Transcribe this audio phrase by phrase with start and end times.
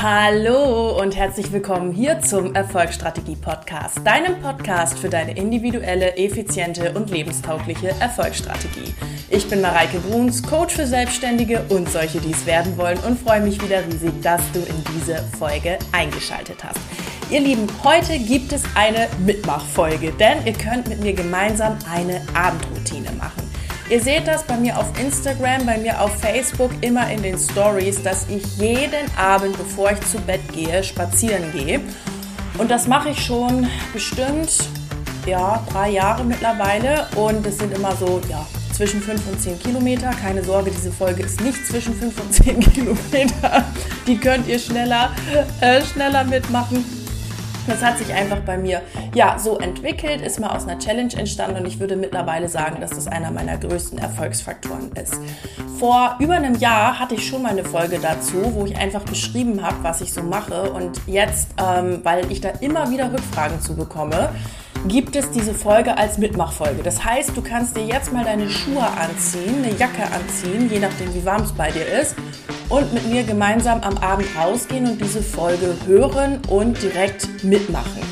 [0.00, 7.10] Hallo und herzlich willkommen hier zum Erfolgsstrategie Podcast, deinem Podcast für deine individuelle, effiziente und
[7.10, 8.94] lebenstaugliche Erfolgsstrategie.
[9.28, 13.40] Ich bin Mareike Bruns, Coach für Selbstständige und solche, die es werden wollen und freue
[13.40, 16.78] mich wieder riesig, dass du in diese Folge eingeschaltet hast.
[17.28, 23.10] Ihr Lieben, heute gibt es eine Mitmachfolge, denn ihr könnt mit mir gemeinsam eine Abendroutine
[23.18, 23.47] machen.
[23.90, 28.02] Ihr seht das bei mir auf Instagram, bei mir auf Facebook immer in den Stories,
[28.02, 31.80] dass ich jeden Abend, bevor ich zu Bett gehe, spazieren gehe.
[32.58, 34.50] Und das mache ich schon bestimmt
[35.24, 37.06] ja, drei Jahre mittlerweile.
[37.16, 40.10] Und es sind immer so, ja, zwischen 5 und 10 Kilometer.
[40.10, 43.64] Keine Sorge, diese Folge ist nicht zwischen 5 und 10 Kilometer.
[44.06, 45.12] Die könnt ihr schneller,
[45.62, 46.97] äh, schneller mitmachen.
[47.68, 48.80] Das hat sich einfach bei mir
[49.14, 52.90] ja so entwickelt, ist mal aus einer Challenge entstanden und ich würde mittlerweile sagen, dass
[52.90, 55.18] das einer meiner größten Erfolgsfaktoren ist.
[55.78, 59.62] Vor über einem Jahr hatte ich schon mal eine Folge dazu, wo ich einfach beschrieben
[59.62, 63.76] habe, was ich so mache und jetzt, ähm, weil ich da immer wieder Rückfragen zu
[63.76, 64.30] bekomme,
[64.86, 66.82] gibt es diese Folge als Mitmachfolge.
[66.82, 71.12] Das heißt, du kannst dir jetzt mal deine Schuhe anziehen, eine Jacke anziehen, je nachdem
[71.14, 72.14] wie warm es bei dir ist
[72.68, 78.02] und mit mir gemeinsam am Abend rausgehen und diese Folge hören und direkt mitmachen.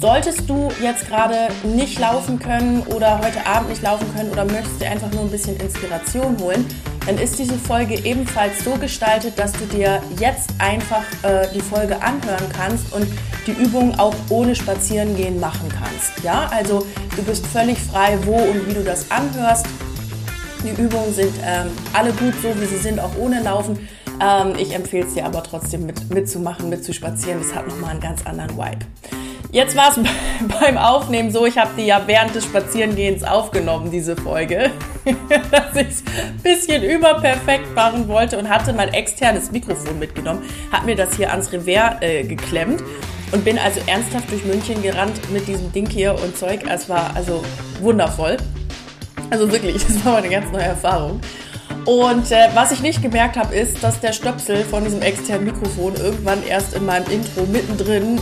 [0.00, 4.80] Solltest du jetzt gerade nicht laufen können oder heute Abend nicht laufen können oder möchtest
[4.80, 6.64] dir einfach nur ein bisschen Inspiration holen,
[7.06, 12.00] dann ist diese Folge ebenfalls so gestaltet, dass du dir jetzt einfach äh, die Folge
[12.00, 13.06] anhören kannst und
[13.46, 16.24] die Übung auch ohne Spazierengehen machen kannst.
[16.24, 19.66] Ja, also du bist völlig frei, wo und wie du das anhörst.
[20.64, 23.88] Die Übungen sind ähm, alle gut so, wie sie sind, auch ohne Laufen.
[24.20, 27.40] Ähm, ich empfehle es dir aber trotzdem mit, mitzumachen, mitzuspazieren.
[27.40, 28.86] Das hat nochmal einen ganz anderen Vibe.
[29.52, 29.98] Jetzt war es
[30.60, 34.70] beim Aufnehmen so, ich habe die ja während des Spazierengehens aufgenommen, diese Folge,
[35.50, 40.86] dass ich es ein bisschen überperfekt machen wollte und hatte mein externes Mikrofon mitgenommen, habe
[40.86, 42.82] mir das hier ans Revers äh, geklemmt
[43.32, 46.60] und bin also ernsthaft durch München gerannt mit diesem Ding hier und Zeug.
[46.68, 47.42] Es war also
[47.80, 48.36] wundervoll.
[49.30, 51.20] Also wirklich, das war eine ganz neue Erfahrung.
[51.86, 55.94] Und äh, was ich nicht gemerkt habe, ist, dass der Stöpsel von diesem externen Mikrofon
[55.96, 58.16] irgendwann erst in meinem Intro mittendrin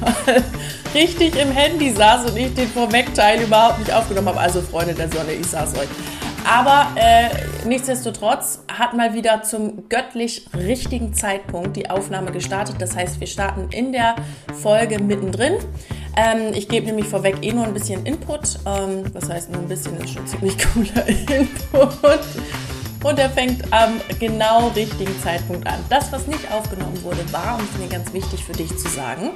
[0.00, 0.14] mal
[0.94, 4.40] richtig im Handy saß und ich den Vorwegteil überhaupt nicht aufgenommen habe.
[4.40, 5.88] Also Freunde der Sonne, ich sag's euch.
[6.48, 7.28] Aber äh,
[7.66, 12.76] nichtsdestotrotz hat mal wieder zum göttlich richtigen Zeitpunkt die Aufnahme gestartet.
[12.78, 14.14] Das heißt, wir starten in der
[14.62, 15.54] Folge mittendrin.
[16.16, 18.60] Ähm, ich gebe nämlich vorweg eh nur ein bisschen Input.
[18.64, 22.20] Ähm, das heißt, nur ein bisschen ist schon ziemlich cooler Input
[23.06, 25.78] und er fängt am genau richtigen Zeitpunkt an.
[25.88, 29.30] Das, was nicht aufgenommen wurde, war, und ist mir ganz wichtig für dich zu sagen,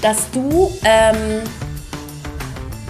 [0.00, 1.42] dass du, ähm,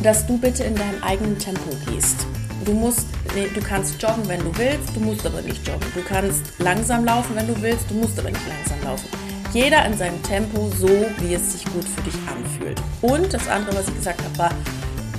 [0.03, 2.27] dass du bitte in deinem eigenen Tempo gehst.
[2.65, 5.87] Du musst, nee, du kannst joggen, wenn du willst, du musst aber nicht joggen.
[5.95, 9.09] Du kannst langsam laufen, wenn du willst, du musst aber nicht langsam laufen.
[9.53, 10.89] Jeder in seinem Tempo, so
[11.19, 12.81] wie es sich gut für dich anfühlt.
[13.03, 14.51] Und das andere, was ich gesagt habe, war,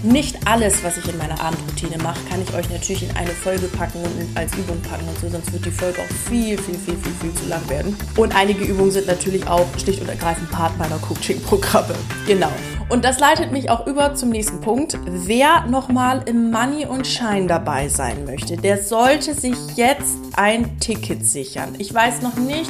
[0.04, 3.68] nicht alles, was ich in meiner Abendroutine mache, kann ich euch natürlich in eine Folge
[3.68, 6.96] packen und als Übung packen und so, sonst wird die Folge auch viel, viel, viel,
[6.98, 7.96] viel, viel zu lang werden.
[8.18, 11.96] Und einige Übungen sind natürlich auch schlicht und ergreifend Part meiner Coaching-Programme.
[12.28, 12.52] Genau.
[12.90, 14.98] Und das leitet mich auch über zum nächsten Punkt.
[15.06, 21.26] Wer nochmal im Money und Shine dabei sein möchte, der sollte sich jetzt ein Ticket
[21.26, 21.76] sichern.
[21.78, 22.70] Ich weiß noch nicht,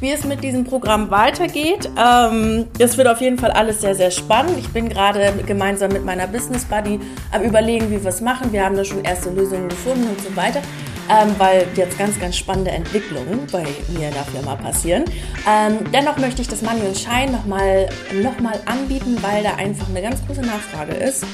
[0.00, 1.90] wie es mit diesem Programm weitergeht.
[1.98, 4.58] Ähm, es wird auf jeden Fall alles sehr, sehr spannend.
[4.58, 7.00] Ich bin gerade gemeinsam mit meiner Business Buddy
[7.32, 8.52] am Überlegen, wie wir es machen.
[8.52, 10.60] Wir haben da schon erste Lösungen gefunden und so weiter.
[11.10, 15.04] Ähm, weil jetzt ganz, ganz spannende Entwicklungen bei mir der Firma passieren.
[15.48, 17.88] Ähm, dennoch möchte ich das Money und Shine nochmal
[18.20, 21.24] noch mal anbieten, weil da einfach eine ganz große Nachfrage ist.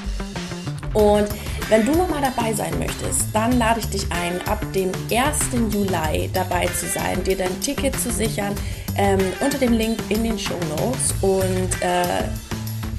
[0.92, 1.26] Und
[1.69, 5.72] wenn du nochmal dabei sein möchtest, dann lade ich dich ein, ab dem 1.
[5.72, 8.54] Juli dabei zu sein, dir dein Ticket zu sichern
[8.97, 12.25] ähm, unter dem Link in den Show Notes und äh,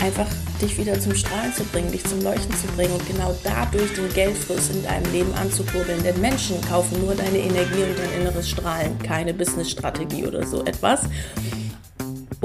[0.03, 0.27] einfach
[0.61, 4.11] dich wieder zum Strahlen zu bringen, dich zum Leuchten zu bringen und genau dadurch den
[4.13, 6.01] Geldfluss in deinem Leben anzukurbeln.
[6.03, 11.01] Denn Menschen kaufen nur deine Energie und dein inneres Strahlen, keine Businessstrategie oder so etwas.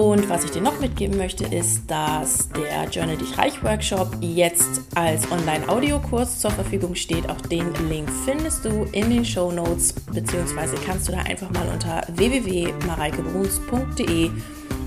[0.01, 4.81] Und was ich dir noch mitgeben möchte, ist, dass der Journal Dich Reich Workshop jetzt
[4.95, 7.29] als Online-Audiokurs zur Verfügung steht.
[7.29, 11.69] Auch den Link findest du in den Show Notes, beziehungsweise kannst du da einfach mal
[11.69, 14.31] unter www.mareikebruns.de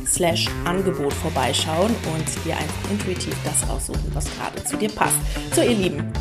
[0.07, 5.19] slash Angebot vorbeischauen und dir einfach intuitiv das raussuchen, was gerade zu dir passt.
[5.53, 6.11] So, ihr Lieben,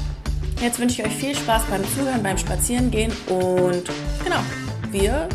[0.61, 3.85] jetzt wünsche ich euch viel Spaß beim Zuhören, beim Spazierengehen und
[4.23, 4.41] genau,
[4.91, 5.31] wir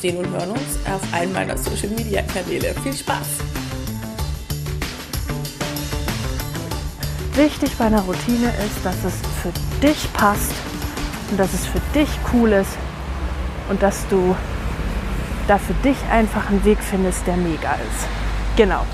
[0.00, 2.74] sehen und hören uns auf einem meiner Social Media Kanäle.
[2.82, 3.26] Viel Spaß!
[7.34, 9.52] Wichtig bei einer Routine ist, dass es für
[9.86, 10.52] dich passt
[11.30, 12.78] und dass es für dich cool ist
[13.68, 14.34] und dass du
[15.46, 18.06] da für dich einfach einen Weg findest, der mega ist.
[18.56, 18.86] Genau.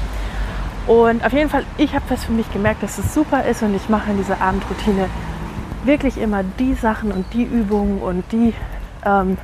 [0.87, 3.75] Und auf jeden Fall, ich habe das für mich gemerkt, dass es super ist und
[3.75, 5.09] ich mache in dieser Abendroutine
[5.85, 8.53] wirklich immer die Sachen und die Übungen und die
[9.05, 9.39] ähm,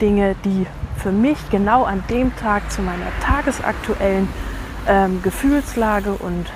[0.00, 0.66] Dinge, die
[1.02, 4.28] für mich genau an dem Tag zu meiner tagesaktuellen
[4.86, 6.46] ähm, Gefühlslage und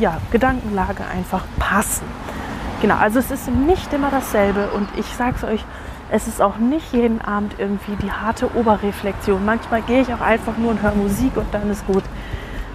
[0.00, 2.04] ja, Gedankenlage einfach passen.
[2.80, 5.64] Genau, also es ist nicht immer dasselbe und ich sage es euch,
[6.10, 9.44] es ist auch nicht jeden Abend irgendwie die harte Oberreflexion.
[9.44, 12.02] Manchmal gehe ich auch einfach nur und höre Musik und dann ist gut.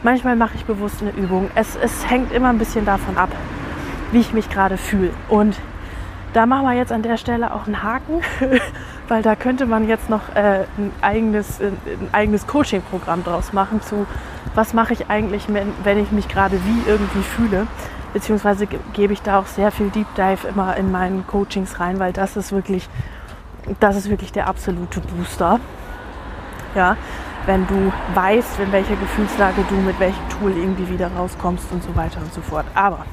[0.04, 1.52] Manchmal mache ich bewusst eine Übung.
[1.54, 3.30] Es, es hängt immer ein bisschen davon ab,
[4.12, 5.12] wie ich mich gerade fühle.
[5.28, 5.58] Und
[6.34, 8.22] da machen wir jetzt an der Stelle auch einen Haken,
[9.08, 13.82] weil da könnte man jetzt noch äh, ein eigenes, äh, ein eigenes Coaching-Programm draus machen
[13.82, 14.06] zu,
[14.56, 15.48] was mache ich eigentlich,
[15.84, 17.68] wenn ich mich gerade wie irgendwie fühle.
[18.14, 22.14] Beziehungsweise gebe ich da auch sehr viel Deep Dive immer in meinen Coachings rein, weil
[22.14, 22.90] das ist wirklich,
[23.80, 25.60] das ist wirklich der absolute Booster.
[26.76, 26.98] Ja,
[27.46, 31.96] wenn du weißt, in welcher Gefühlslage du mit welchem Tool irgendwie wieder rauskommst und so
[31.96, 32.66] weiter und so fort.
[32.74, 33.06] Aber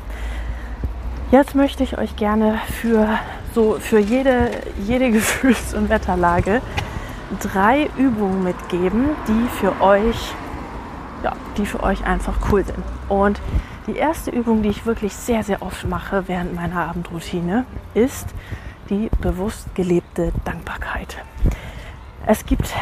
[1.31, 3.09] jetzt möchte ich euch gerne für
[3.55, 4.51] so für jede,
[4.87, 6.61] jede Gefühls- und Wetterlage
[7.41, 10.33] drei Übungen mitgeben, die für euch,
[11.23, 12.79] ja, die für euch einfach cool sind.
[13.09, 13.41] Und
[13.87, 17.65] die erste Übung, die ich wirklich sehr, sehr oft mache während meiner Abendroutine,
[17.95, 18.27] ist
[18.91, 21.17] die bewusst gelebte Dankbarkeit.
[22.27, 22.73] Es gibt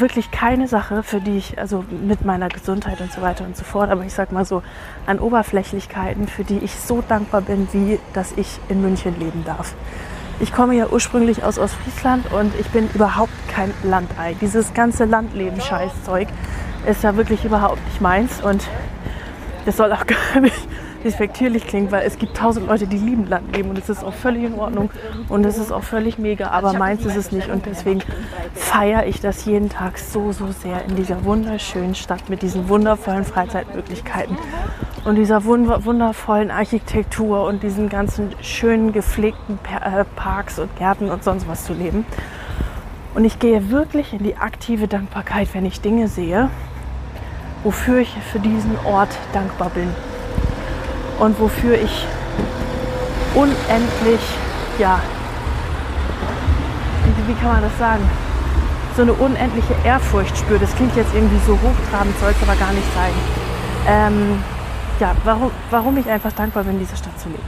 [0.00, 3.64] wirklich keine Sache, für die ich, also mit meiner Gesundheit und so weiter und so
[3.64, 4.62] fort, aber ich sag mal so,
[5.06, 9.74] an Oberflächlichkeiten, für die ich so dankbar bin, wie dass ich in München leben darf.
[10.38, 14.36] Ich komme ja ursprünglich aus Ostfriesland und ich bin überhaupt kein Landei.
[14.40, 16.28] Dieses ganze Landleben-Scheißzeug
[16.86, 18.62] ist ja wirklich überhaupt nicht meins und
[19.64, 20.68] das soll auch gar nicht
[21.04, 24.44] despektierlich klingt, weil es gibt tausend Leute, die lieben Landleben und es ist auch völlig
[24.44, 24.90] in Ordnung
[25.28, 28.02] und es ist auch völlig mega, aber meins ist es nicht und deswegen
[28.54, 33.24] feiere ich das jeden Tag so, so sehr in dieser wunderschönen Stadt mit diesen wundervollen
[33.24, 34.36] Freizeitmöglichkeiten
[35.04, 41.46] und dieser wundervollen Architektur und diesen ganzen schönen gepflegten äh, Parks und Gärten und sonst
[41.48, 42.04] was zu leben.
[43.14, 46.50] Und ich gehe wirklich in die aktive Dankbarkeit, wenn ich Dinge sehe,
[47.62, 49.88] wofür ich für diesen Ort dankbar bin
[51.18, 52.06] und wofür ich
[53.34, 54.20] unendlich,
[54.78, 55.00] ja,
[57.04, 58.02] wie, wie kann man das sagen,
[58.96, 60.58] so eine unendliche Ehrfurcht spüre.
[60.58, 63.12] Das klingt jetzt irgendwie so hochtrabend, soll es aber gar nicht sein.
[63.86, 64.42] Ähm,
[65.00, 67.42] ja, warum, warum ich einfach dankbar bin, in dieser Stadt zu leben.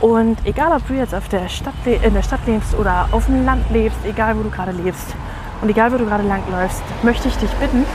[0.00, 3.44] Und egal, ob du jetzt auf der Stadt, in der Stadt lebst oder auf dem
[3.46, 5.14] Land lebst, egal wo du gerade lebst
[5.62, 7.86] und egal wo du gerade langläufst, möchte ich dich bitten,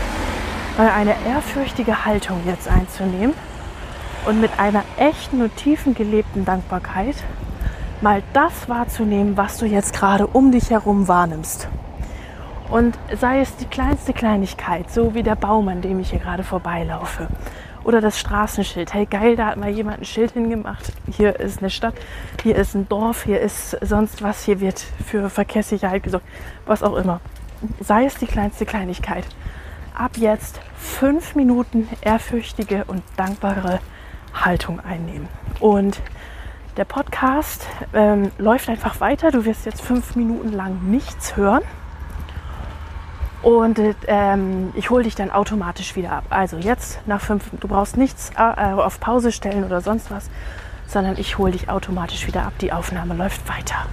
[0.78, 3.34] eine ehrfürchtige Haltung jetzt einzunehmen
[4.26, 7.16] und mit einer echten und tiefen gelebten Dankbarkeit
[8.02, 11.68] mal das wahrzunehmen, was du jetzt gerade um dich herum wahrnimmst.
[12.70, 16.44] Und sei es die kleinste Kleinigkeit, so wie der Baum, an dem ich hier gerade
[16.44, 17.28] vorbeilaufe.
[17.84, 18.94] Oder das Straßenschild.
[18.94, 20.94] Hey, geil, da hat mal jemand ein Schild hingemacht.
[21.12, 21.96] Hier ist eine Stadt,
[22.44, 26.26] hier ist ein Dorf, hier ist sonst was, hier wird für Verkehrssicherheit gesorgt,
[26.66, 27.22] was auch immer.
[27.80, 29.26] Sei es die kleinste Kleinigkeit.
[29.96, 33.80] Ab jetzt fünf Minuten ehrfürchtige und dankbare
[34.34, 35.28] Haltung einnehmen.
[35.60, 36.02] Und
[36.78, 39.32] der Podcast ähm, läuft einfach weiter.
[39.32, 41.64] Du wirst jetzt fünf Minuten lang nichts hören.
[43.42, 46.26] Und ähm, ich hole dich dann automatisch wieder ab.
[46.30, 50.30] Also jetzt nach fünf, du brauchst nichts äh, auf Pause stellen oder sonst was,
[50.88, 52.54] sondern ich hole dich automatisch wieder ab.
[52.60, 53.86] Die Aufnahme läuft weiter.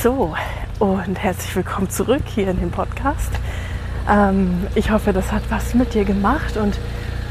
[0.00, 0.32] So,
[0.78, 3.32] und herzlich willkommen zurück hier in dem Podcast.
[4.08, 6.78] Ähm, ich hoffe, das hat was mit dir gemacht und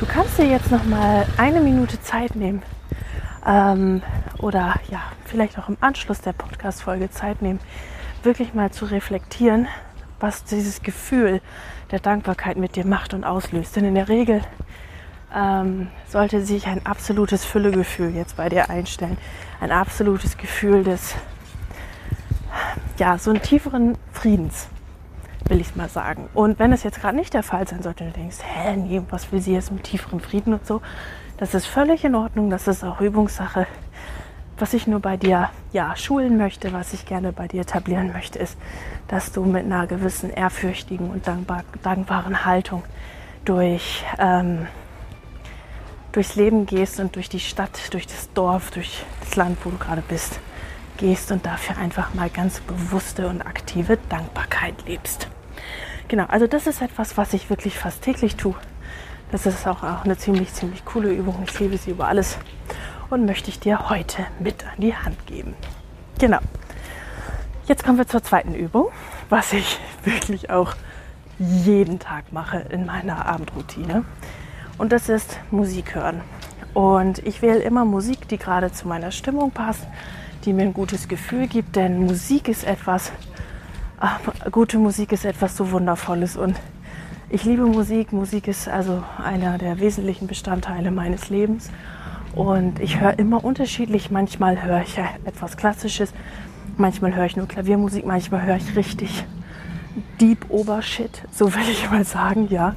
[0.01, 2.61] du kannst dir jetzt noch mal eine Minute Zeit nehmen
[3.45, 4.01] ähm,
[4.39, 7.61] oder ja, vielleicht auch im Anschluss der Podcast-Folge Zeit nehmen,
[8.23, 9.69] wirklich mal zu reflektieren,
[10.19, 11.39] was dieses Gefühl
[11.91, 13.77] der Dankbarkeit mit dir macht und auslöst.
[13.77, 14.41] Denn in der Regel
[15.33, 19.17] ähm, sollte sich ein absolutes Füllegefühl jetzt bei dir einstellen.
[19.61, 21.15] Ein absolutes Gefühl des,
[22.97, 24.67] ja, so einen tieferen Friedens,
[25.47, 26.29] will ich mal sagen.
[26.33, 29.31] Und wenn es jetzt gerade nicht der Fall sein sollte, du denkst, hä, nee, was
[29.31, 30.81] will sie jetzt mit tieferen Frieden und so,
[31.37, 33.67] das ist völlig in Ordnung, das ist auch Übungssache.
[34.59, 38.39] Was ich nur bei dir ja, schulen möchte, was ich gerne bei dir etablieren möchte,
[38.39, 38.57] ist,
[39.07, 42.83] dass du mit einer gewissen ehrfürchtigen und dankbar, dankbaren Haltung
[43.45, 44.67] durch, ähm,
[46.11, 49.77] durchs Leben gehst und durch die Stadt, durch das Dorf, durch das Land, wo du
[49.77, 50.39] gerade bist,
[50.97, 55.27] gehst und dafür einfach mal ganz bewusste und aktive Dankbarkeit lebst.
[56.07, 58.55] Genau, also das ist etwas, was ich wirklich fast täglich tue.
[59.31, 61.43] Das ist auch, auch eine ziemlich, ziemlich coole Übung.
[61.45, 62.37] Ich liebe sie über alles
[63.09, 65.53] und möchte ich dir heute mit an die Hand geben.
[66.19, 66.39] Genau.
[67.65, 68.87] Jetzt kommen wir zur zweiten Übung,
[69.29, 70.75] was ich wirklich auch
[71.39, 74.05] jeden Tag mache in meiner Abendroutine.
[74.77, 76.21] Und das ist Musik hören.
[76.73, 79.85] Und ich wähle immer Musik, die gerade zu meiner Stimmung passt,
[80.45, 83.11] die mir ein gutes Gefühl gibt, denn Musik ist etwas,
[83.99, 84.19] ach,
[84.51, 86.55] gute Musik ist etwas so Wundervolles und
[87.29, 88.13] ich liebe Musik.
[88.13, 91.69] Musik ist also einer der wesentlichen Bestandteile meines Lebens.
[92.33, 94.11] Und ich höre immer unterschiedlich.
[94.11, 96.13] Manchmal höre ich etwas Klassisches,
[96.77, 99.25] manchmal höre ich nur Klaviermusik, manchmal höre ich richtig
[100.21, 102.75] Deep Obershit, so will ich mal sagen, ja.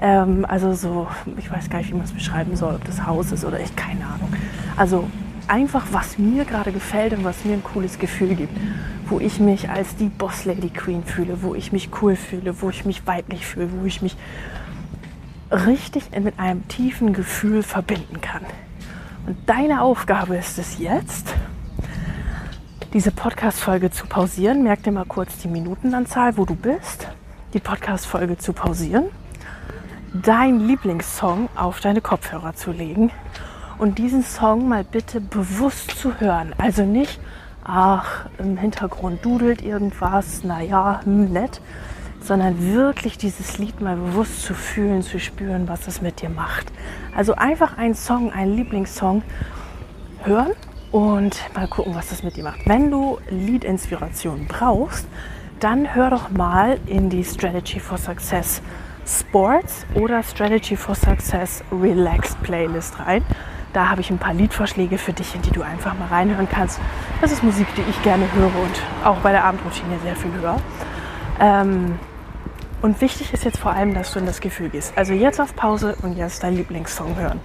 [0.00, 1.06] Ähm, also so,
[1.36, 3.76] ich weiß gar nicht, wie man es beschreiben soll, ob das Haus ist oder ich,
[3.76, 4.32] keine Ahnung.
[4.76, 5.08] Also
[5.48, 8.56] einfach, was mir gerade gefällt und was mir ein cooles Gefühl gibt
[9.08, 12.70] wo ich mich als die Boss Lady Queen fühle, wo ich mich cool fühle, wo
[12.70, 14.16] ich mich weiblich fühle, wo ich mich
[15.50, 18.42] richtig mit einem tiefen Gefühl verbinden kann.
[19.26, 21.34] Und deine Aufgabe ist es jetzt,
[22.92, 24.62] diese Podcast-Folge zu pausieren.
[24.62, 27.08] Merk dir mal kurz die Minutenanzahl, wo du bist.
[27.52, 29.04] Die Podcast-Folge zu pausieren.
[30.12, 33.10] Dein Lieblingssong auf deine Kopfhörer zu legen
[33.78, 36.54] und diesen Song mal bitte bewusst zu hören.
[36.58, 37.20] Also nicht
[37.64, 41.60] ach, im Hintergrund dudelt irgendwas, naja, hm, nett,
[42.20, 46.70] sondern wirklich dieses Lied mal bewusst zu fühlen, zu spüren, was es mit dir macht.
[47.16, 49.22] Also einfach einen Song, einen Lieblingssong
[50.22, 50.52] hören
[50.92, 52.60] und mal gucken, was das mit dir macht.
[52.66, 55.06] Wenn du Liedinspiration brauchst,
[55.60, 58.62] dann hör doch mal in die Strategy for Success
[59.06, 63.22] Sports oder Strategy for Success Relax Playlist rein.
[63.74, 66.80] Da habe ich ein paar Liedvorschläge für dich, in die du einfach mal reinhören kannst.
[67.20, 70.60] Das ist Musik, die ich gerne höre und auch bei der Abendroutine sehr viel höre.
[71.40, 71.98] Ähm,
[72.82, 74.96] und wichtig ist jetzt vor allem, dass du in das Gefühl gehst.
[74.96, 77.40] Also jetzt auf Pause und jetzt dein Lieblingssong hören.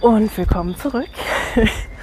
[0.00, 1.08] Und willkommen zurück.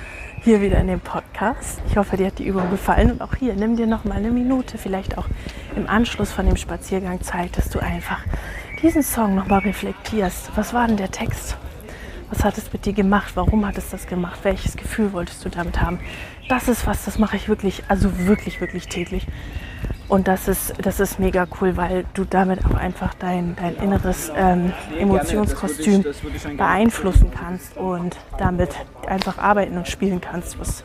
[0.45, 1.81] hier wieder in dem Podcast.
[1.89, 4.29] Ich hoffe, dir hat die Übung gefallen und auch hier nimm dir noch mal eine
[4.29, 5.25] Minute, vielleicht auch
[5.75, 8.19] im Anschluss von dem Spaziergang Zeit, dass du einfach
[8.83, 10.51] diesen Song noch mal reflektierst.
[10.55, 11.57] Was war denn der Text?
[12.29, 13.31] Was hat es mit dir gemacht?
[13.33, 14.41] Warum hat es das gemacht?
[14.43, 15.99] Welches Gefühl wolltest du damit haben?
[16.47, 19.25] Das ist was, das mache ich wirklich, also wirklich, wirklich täglich.
[20.07, 24.31] Und das ist, das ist mega cool, weil du damit auch einfach dein, dein inneres
[24.35, 26.05] ähm, Emotionskostüm
[26.57, 28.69] beeinflussen kannst und damit
[29.07, 30.83] einfach arbeiten und spielen kannst, was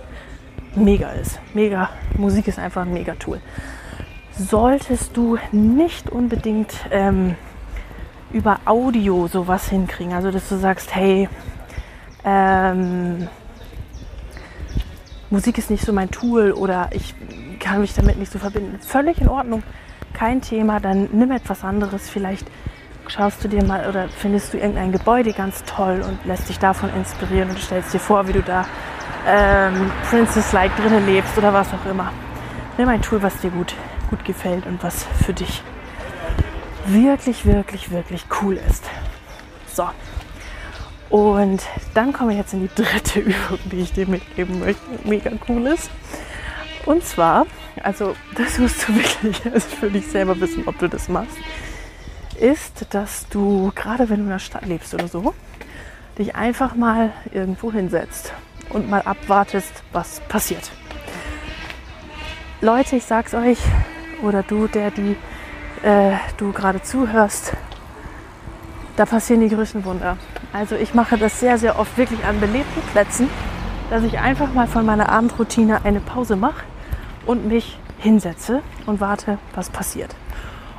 [0.75, 1.39] mega ist.
[1.53, 3.41] Mega, Musik ist einfach ein mega Tool.
[4.39, 7.35] Solltest du nicht unbedingt ähm,
[8.33, 11.29] über Audio sowas hinkriegen, also dass du sagst, hey,
[12.25, 13.29] ähm,
[15.29, 17.15] Musik ist nicht so mein Tool oder ich
[17.61, 18.81] kann mich damit nicht so verbinden.
[18.81, 19.62] Völlig in Ordnung,
[20.12, 20.81] kein Thema.
[20.81, 22.11] Dann nimm etwas anderes.
[22.11, 22.46] Vielleicht
[23.07, 26.90] schaust du dir mal oder findest du irgendein Gebäude ganz toll und lässt dich davon
[26.94, 28.66] inspirieren und stellst dir vor, wie du da
[29.27, 32.12] ähm, Princess-like drinnen lebst oder was auch immer.
[32.79, 33.75] Nimm ein Tool, was dir gut,
[34.09, 35.62] gut gefällt und was für dich
[36.87, 38.85] wirklich, wirklich, wirklich cool ist.
[39.66, 39.88] So.
[41.11, 41.62] Und
[41.94, 44.83] dann kommen wir jetzt in die dritte Übung, die ich dir mitgeben möchte.
[45.05, 45.90] Mega cool ist.
[46.87, 47.47] Und zwar,
[47.83, 51.37] also das musst du wirklich also für dich selber wissen, ob du das machst,
[52.38, 55.35] ist, dass du, gerade wenn du in der Stadt lebst oder so,
[56.19, 58.33] dich einfach mal irgendwo hinsetzt
[58.71, 60.71] und mal abwartest, was passiert.
[62.61, 63.59] Leute, ich sag's euch,
[64.23, 65.16] oder du, der die
[65.83, 67.53] äh, du gerade zuhörst,
[68.97, 70.19] da passieren die größten Wunder.
[70.53, 73.29] Also ich mache das sehr, sehr oft wirklich an belebten Plätzen,
[73.90, 76.62] dass ich einfach mal von meiner Abendroutine eine Pause mache
[77.26, 80.14] und mich hinsetze und warte, was passiert.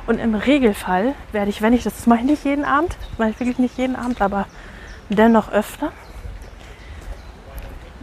[0.06, 3.30] Und im Regelfall werde ich, wenn ich das, mache ich nicht jeden Abend, das mache
[3.30, 4.46] ich wirklich nicht jeden Abend, aber
[5.10, 5.92] dennoch öfter,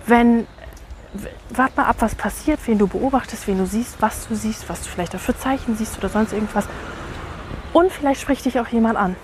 [0.06, 0.48] wenn,
[1.50, 4.84] warte mal ab, was passiert, wen du beobachtest, wen du siehst, was du siehst, was
[4.84, 6.66] du vielleicht auch für Zeichen siehst oder sonst irgendwas.
[7.74, 9.16] Und vielleicht spricht dich auch jemand an.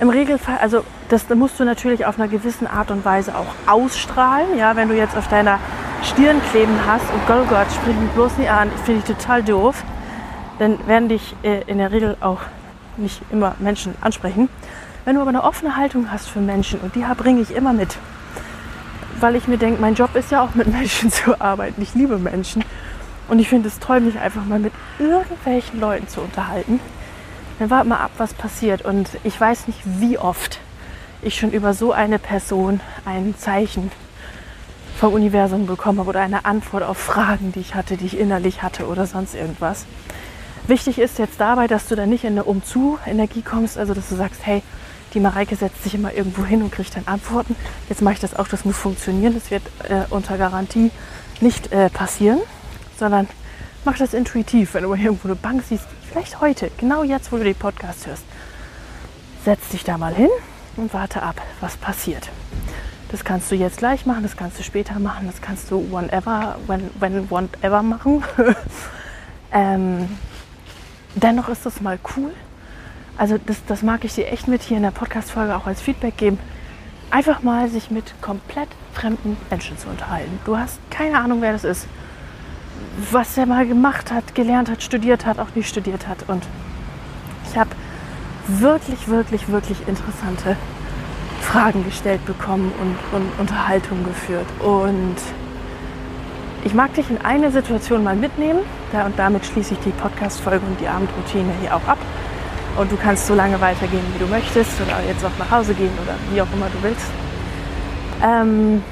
[0.00, 4.58] Im Regelfall, also das musst du natürlich auf einer gewissen Art und Weise auch ausstrahlen.
[4.58, 5.60] Ja, wenn du jetzt auf deiner
[6.02, 9.84] Stirn kleben hast und Gott, Gott, sprich mich bloß nie an, finde ich total doof,
[10.58, 12.40] dann werden dich äh, in der Regel auch
[12.96, 14.48] nicht immer Menschen ansprechen.
[15.04, 17.96] Wenn du aber eine offene Haltung hast für Menschen und die bringe ich immer mit,
[19.20, 21.80] weil ich mir denke, mein Job ist ja auch mit Menschen zu arbeiten.
[21.80, 22.64] Ich liebe Menschen
[23.28, 26.80] und ich finde es toll, mich einfach mal mit irgendwelchen Leuten zu unterhalten
[27.58, 28.82] dann wart mal ab, was passiert.
[28.82, 30.58] Und ich weiß nicht, wie oft
[31.22, 33.90] ich schon über so eine Person ein Zeichen
[34.98, 38.62] vom Universum bekommen habe oder eine Antwort auf Fragen, die ich hatte, die ich innerlich
[38.62, 39.86] hatte oder sonst irgendwas.
[40.66, 44.16] Wichtig ist jetzt dabei, dass du da nicht in eine Umzu-Energie kommst, also dass du
[44.16, 44.62] sagst, hey,
[45.12, 47.54] die Mareike setzt sich immer irgendwo hin und kriegt dann Antworten.
[47.88, 50.90] Jetzt mache ich das auch, das muss funktionieren, das wird äh, unter Garantie
[51.40, 52.40] nicht äh, passieren,
[52.98, 53.28] sondern
[53.84, 54.74] mach das intuitiv.
[54.74, 58.22] Wenn du irgendwo eine Bank siehst, vielleicht heute, genau jetzt, wo du den Podcast hörst,
[59.44, 60.28] setz dich da mal hin
[60.76, 62.30] und warte ab, was passiert.
[63.10, 66.56] Das kannst du jetzt gleich machen, das kannst du später machen, das kannst du whenever,
[66.68, 68.22] when, when whatever machen.
[69.52, 70.08] ähm,
[71.16, 72.30] dennoch ist das mal cool.
[73.18, 76.16] Also das, das mag ich dir echt mit hier in der Podcast-Folge auch als Feedback
[76.16, 76.38] geben.
[77.10, 80.38] Einfach mal sich mit komplett fremden Menschen zu unterhalten.
[80.44, 81.88] Du hast keine Ahnung, wer das ist
[83.10, 86.28] was er mal gemacht hat, gelernt hat, studiert hat, auch nicht studiert hat.
[86.28, 86.42] Und
[87.50, 87.70] ich habe
[88.46, 90.56] wirklich, wirklich, wirklich interessante
[91.40, 94.46] Fragen gestellt bekommen und, und Unterhaltung geführt.
[94.60, 95.16] Und
[96.64, 98.60] ich mag dich in eine Situation mal mitnehmen.
[98.92, 101.98] Da und damit schließe ich die Podcast-Folge und die Abendroutine hier auch ab.
[102.76, 105.92] Und du kannst so lange weitergehen, wie du möchtest, oder jetzt auch nach Hause gehen
[106.02, 107.06] oder wie auch immer du willst.
[108.22, 108.82] Ähm,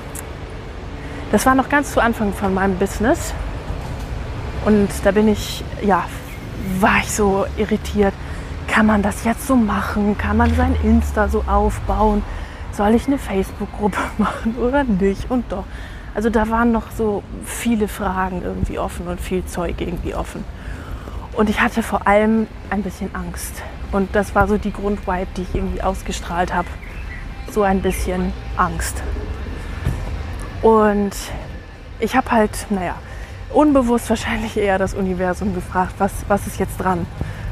[1.32, 3.34] das war noch ganz zu Anfang von meinem Business.
[4.64, 6.04] Und da bin ich, ja,
[6.80, 8.14] war ich so irritiert.
[8.68, 10.16] Kann man das jetzt so machen?
[10.16, 12.22] Kann man sein Insta so aufbauen?
[12.72, 15.30] Soll ich eine Facebook-Gruppe machen oder nicht?
[15.30, 15.64] Und doch.
[16.14, 20.44] Also da waren noch so viele Fragen irgendwie offen und viel Zeug irgendwie offen.
[21.34, 23.62] Und ich hatte vor allem ein bisschen Angst.
[23.90, 26.68] Und das war so die Grundvibe, die ich irgendwie ausgestrahlt habe.
[27.50, 29.02] So ein bisschen Angst.
[30.60, 31.12] Und
[31.98, 32.94] ich habe halt, naja,
[33.54, 37.06] unbewusst wahrscheinlich eher das Universum gefragt, was, was ist jetzt dran?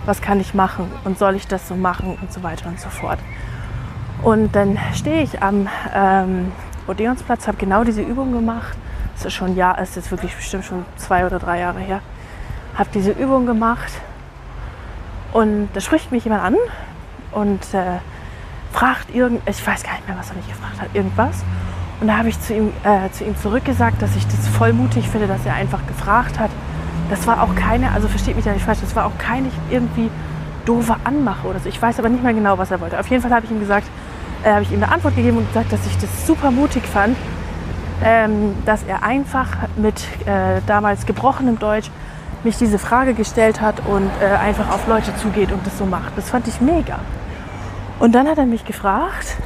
[0.06, 0.90] Was kann ich machen?
[1.04, 2.18] Und soll ich das so machen?
[2.20, 3.18] Und so weiter und so fort.
[4.22, 6.52] Und dann stehe ich am ähm,
[6.86, 8.76] Odeonsplatz, habe genau diese Übung gemacht.
[9.14, 12.00] Das ist schon Jahr, ist jetzt wirklich bestimmt schon zwei oder drei Jahre her.
[12.74, 13.92] Habe diese Übung gemacht
[15.32, 16.56] und da spricht mich jemand an
[17.32, 17.98] und äh,
[18.72, 21.44] fragt irgend, ich weiß gar nicht mehr, was er mich gefragt hat, irgendwas.
[22.00, 25.08] Und da habe ich zu ihm, äh, zu ihm zurückgesagt, dass ich das voll mutig
[25.08, 26.50] finde, dass er einfach gefragt hat.
[27.10, 30.10] Das war auch keine, also versteht mich ja nicht falsch, das war auch keine irgendwie
[30.64, 31.68] doofe Anmache oder so.
[31.68, 32.98] Ich weiß aber nicht mehr genau, was er wollte.
[32.98, 33.86] Auf jeden Fall habe ich ihm gesagt,
[34.44, 37.16] äh, habe ich ihm eine Antwort gegeben und gesagt, dass ich das super mutig fand,
[38.02, 41.90] ähm, dass er einfach mit äh, damals gebrochenem Deutsch
[42.44, 46.16] mich diese Frage gestellt hat und äh, einfach auf Leute zugeht und das so macht.
[46.16, 47.00] Das fand ich mega.
[47.98, 49.36] Und dann hat er mich gefragt,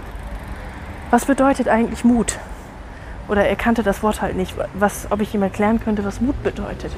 [1.14, 2.40] was bedeutet eigentlich Mut?
[3.29, 6.42] Oder er kannte das Wort halt nicht, was, ob ich ihm erklären könnte, was Mut
[6.42, 6.90] bedeutet.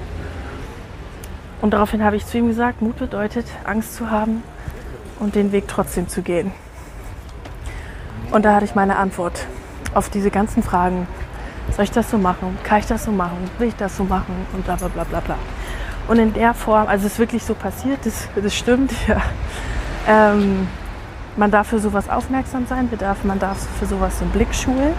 [1.61, 4.43] Und daraufhin habe ich zu ihm gesagt, Mut bedeutet, Angst zu haben
[5.21, 6.51] und den Weg trotzdem zu gehen.
[8.31, 9.47] Und da hatte ich meine Antwort
[9.93, 11.07] auf diese ganzen Fragen.
[11.73, 12.57] Soll ich das so machen?
[12.65, 13.51] Kann ich das so machen?
[13.59, 14.35] Will ich das so machen?
[14.55, 15.37] Und bla bla bla bla bla.
[16.09, 19.21] Und in der Form, also es ist wirklich so passiert, das, das stimmt, ja.
[20.09, 20.69] Ähm,
[21.37, 24.95] man darf für sowas aufmerksam sein, bedarf, man darf für sowas den Blick schulen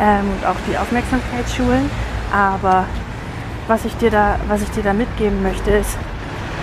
[0.00, 1.90] ähm, und auch die Aufmerksamkeit schulen.
[2.32, 2.84] Aber
[3.66, 5.96] was ich, dir da, was ich dir da mitgeben möchte, ist,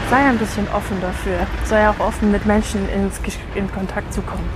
[0.10, 1.40] sei ein bisschen offen dafür.
[1.66, 3.20] Sei auch offen, mit Menschen ins,
[3.56, 4.50] in Kontakt zu kommen.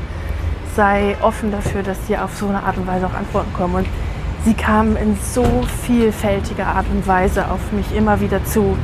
[0.76, 3.76] Sei offen dafür, dass dir auf so eine Art und Weise auch Antworten kommen.
[3.76, 3.88] Und
[4.44, 5.46] sie kamen in so
[5.86, 8.78] vielfältiger Art und Weise auf mich immer wieder zu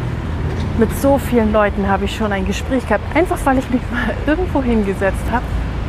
[0.78, 4.16] mit so vielen Leuten habe ich schon ein Gespräch gehabt, einfach weil ich mich mal
[4.26, 5.44] irgendwo hingesetzt habe,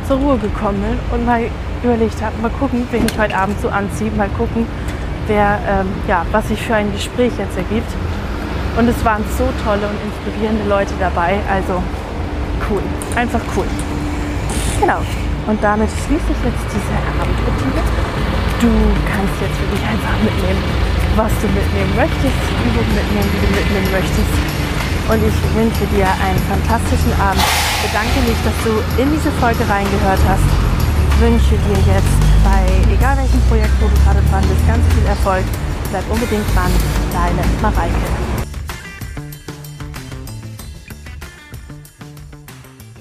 [0.07, 1.43] zur Ruhe gekommen bin und mal
[1.83, 4.65] überlegt habe, mal gucken, wen ich heute Abend so anziehe, mal gucken,
[5.27, 7.91] wer, ähm, ja, was sich für ein Gespräch jetzt ergibt.
[8.77, 11.81] Und es waren so tolle und inspirierende Leute dabei, also
[12.69, 12.81] cool,
[13.15, 13.67] einfach cool.
[14.79, 14.99] Genau.
[15.45, 17.83] Und damit schließe ich jetzt diese Abendroutine.
[18.63, 18.71] Du
[19.11, 20.63] kannst jetzt wirklich einfach mitnehmen,
[21.19, 24.33] was du mitnehmen möchtest, die Übung mitnehmen, die du mitnehmen möchtest.
[25.11, 27.72] Und ich wünsche dir einen fantastischen Abend.
[27.83, 30.47] Bedanke mich, dass du in diese Folge reingehört hast.
[31.19, 35.43] Wünsche dir jetzt bei egal welchem Projekt, wo du gerade dran bist, ganz viel Erfolg.
[35.91, 36.71] Bleib unbedingt dran.
[37.11, 38.32] Deine Mareike.